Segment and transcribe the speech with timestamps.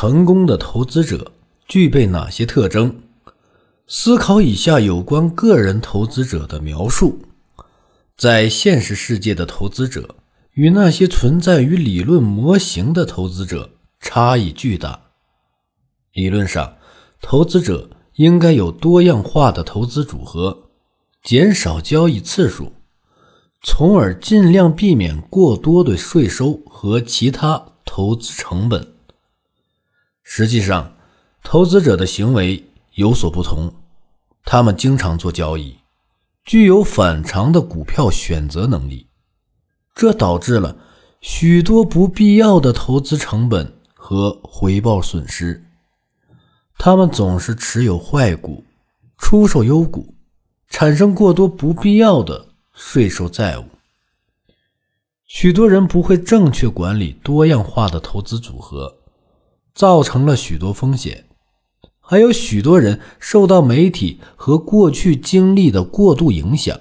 [0.00, 1.32] 成功的投资者
[1.66, 3.00] 具备哪些特征？
[3.88, 7.18] 思考以下有关个人投资者的描述。
[8.16, 10.14] 在现实世界的投资者
[10.52, 15.00] 与那些存在于理论模型的投资者差异巨大。
[16.12, 16.76] 理论上，
[17.20, 20.68] 投资者应该有多样化的投资组合，
[21.24, 22.72] 减少交易次数，
[23.64, 28.94] 从而尽量避免过多的税收和其他投资成本。
[30.30, 30.94] 实际上，
[31.42, 32.62] 投资者的行为
[32.96, 33.72] 有所不同，
[34.44, 35.78] 他们经常做交易。
[36.44, 39.06] 具有反常的股票选择能力，
[39.94, 40.76] 这导致了
[41.22, 45.64] 许多不必要的投资成本和回报损失。
[46.76, 48.62] 他们总是持有坏股，
[49.16, 50.14] 出售优股，
[50.68, 53.64] 产生过多不必要的税收债务。
[55.24, 58.94] 许多人不会正确管理多样化的投资组合，
[59.78, 61.26] 造成了许多风险。
[62.00, 66.80] 还有许多人受到媒体和过去经历的过度影响。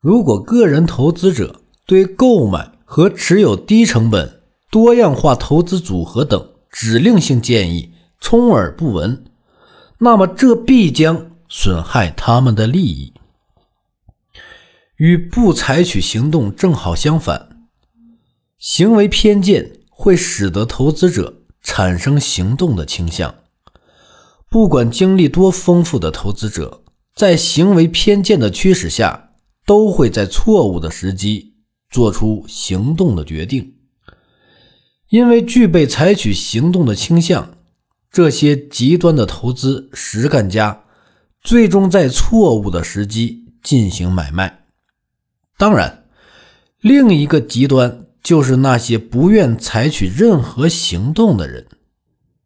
[0.00, 9.24] 如果个人投资者对购买和持有低成本、多样化投资组合等指令性建议充耳不闻，
[9.98, 13.12] 那么这必将损害他们的利益。
[14.98, 17.66] 与不采取行动正好相反，
[18.58, 23.34] 行为偏见会使得投资者产生行动的倾向。
[24.50, 26.82] 不管经历多丰富的投资者，
[27.14, 29.30] 在行为偏见的驱使下，
[29.64, 31.54] 都会在错误的时机
[31.90, 33.74] 做出行动的决定。
[35.08, 37.54] 因为具备采取行动的倾向，
[38.10, 40.84] 这些极端的投资实干家
[41.42, 44.64] 最终在错误的时机进行买卖。
[45.56, 46.04] 当然，
[46.80, 51.66] 另一个极端就是那些不愿采取任何行动的人。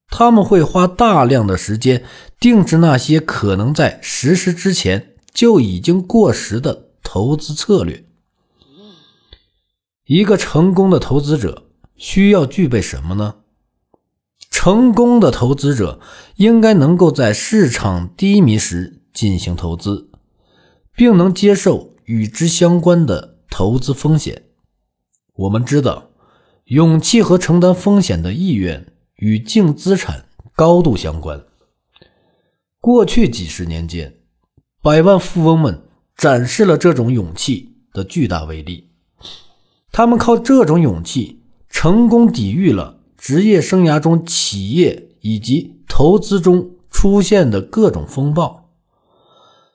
[0.09, 2.05] 他们会花大量的时间
[2.39, 8.05] 定制那些可能在实施之前就已经过时的投资策略。
[10.07, 11.67] 一个成功的投资者
[11.97, 13.35] 需要具备什么呢？
[14.48, 16.01] 成功的投资者
[16.36, 20.09] 应该能够在市场低迷时进行投资，
[20.95, 24.45] 并能接受与之相关的投资风险。
[25.36, 26.11] 我们知道，
[26.64, 28.92] 勇气和承担风险的意愿。
[29.19, 31.42] 与净资产高度相关。
[32.83, 34.14] 过去几十年间，
[34.83, 38.91] 百万富翁们展示了这种勇气的巨大威力。
[39.91, 48.68] 他们靠这种勇气，成功抵御了职业生涯中企业以及投资中出现的各种风暴。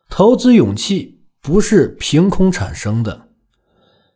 [0.07, 3.29] 投资勇气不是凭空产生的，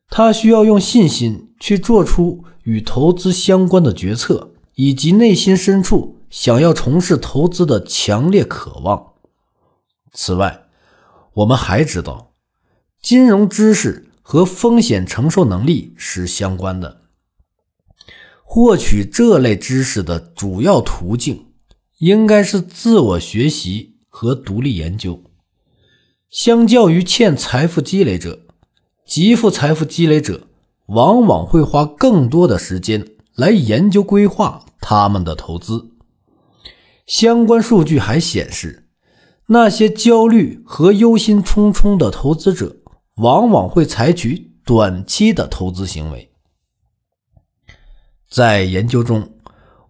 [0.10, 4.52] 他需要用信心去做出与投资相关的决策。
[4.76, 9.14] 以及内心深处想要从事投资的强烈渴望。
[10.12, 10.66] 此外，
[11.34, 12.34] 我们还知道，
[13.02, 17.04] 金融知识和风险承受能力是相关的。
[18.44, 21.48] 获取这类知识的主要途径
[22.00, 25.24] 应该是自我学习和独立研究。
[26.30, 28.45] 相较于欠财富积累者，
[29.06, 30.48] 极富财富积累者
[30.88, 34.66] 往往会花更多的时间来研究规划。
[34.82, 35.92] 他们的投资
[37.08, 38.88] 相关数据还显示，
[39.48, 42.78] 那些焦虑和忧心忡忡的投资者
[43.16, 46.32] 往往会采取短期的投资行为。
[48.30, 49.34] 在研究中，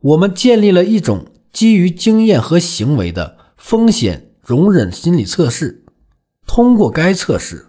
[0.02, 5.86] 我们建立了一种基于经验和行为的风险容忍心理测试。
[6.46, 7.68] 通过该测试，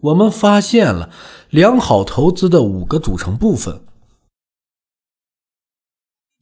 [0.00, 1.10] 我们发现了
[1.50, 3.82] 良好投资的五个组成部分。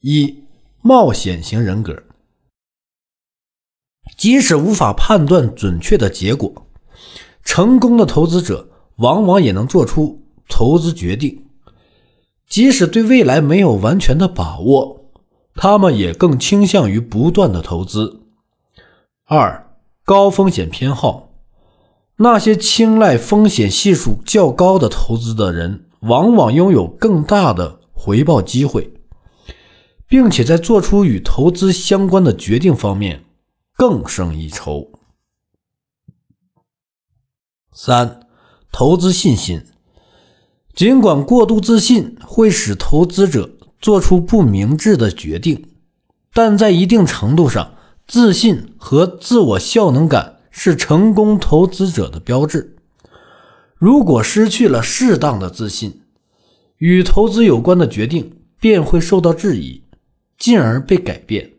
[0.01, 0.43] 一
[0.81, 2.03] 冒险型人格，
[4.17, 6.67] 即使无法判断准确的结果，
[7.43, 11.45] 成功的投资者往往也能做出投资决定。
[12.47, 15.11] 即使对未来没有完全的把握，
[15.53, 18.23] 他们也更倾向于不断的投资。
[19.25, 21.28] 二高风险偏好，
[22.19, 28.93] 那些青睐风险系数较高的投资的人，往往拥有更大的回报机会。
[30.09, 33.25] 并且在做出与投资相关的决定方面
[33.77, 34.89] 更胜一筹。
[37.71, 38.21] 三、
[38.71, 39.63] 投资信心。
[40.73, 45.69] 尽管过度自信会使投资者做出不明智的决定，
[46.33, 47.75] 但在一定程度上，
[48.07, 52.75] 自信和自我效能感是成功投资者的标志。
[53.75, 56.01] 如果失去了适当的自信，
[56.79, 59.85] 与投资有关的决定便会受到质疑。
[60.37, 61.53] 进而被改变，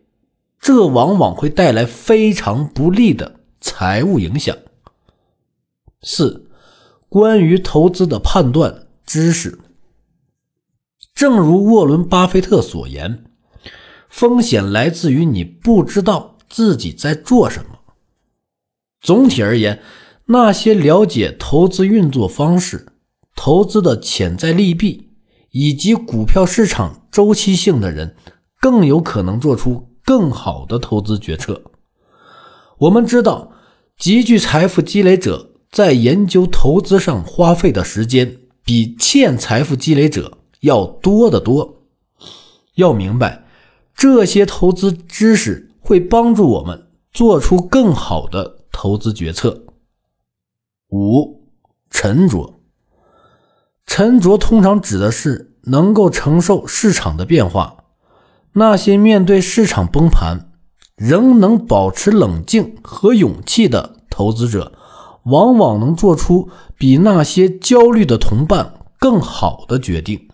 [0.59, 4.55] 这往往会带来非常不利的财务影响。
[6.03, 6.51] 四、
[7.09, 9.59] 关于投资的判断知识，
[11.15, 13.25] 正如沃伦·巴菲特所言，
[14.11, 17.80] 风险来自于你不知道自己在做什么。
[19.01, 19.81] 总体而言，
[20.27, 22.87] 那些了解投资运作方式、
[23.35, 25.11] 投资的潜在利弊
[25.51, 28.17] 以及股票市场周期性的人。
[28.63, 31.63] 更有可能做出更好的投资决策。
[32.77, 33.53] 我们知道，
[33.97, 41.87] 极具财富积累者在研究投资上花费的时间比欠财富积累者要多得多。
[42.75, 43.47] 要明白，
[43.95, 49.67] 这些投资知识会帮助我们做出更好的投资决策。
[50.89, 51.51] 五、
[51.91, 52.61] 沉着。
[53.85, 57.85] 沉着通常指的是能够承受市场的变化。
[58.55, 60.51] 那些面对市场崩盘
[60.97, 64.73] 仍能保持冷静和勇气的投资者，
[65.25, 66.49] 往往能做出
[66.79, 70.30] 比那些焦虑的同伴更好的决定。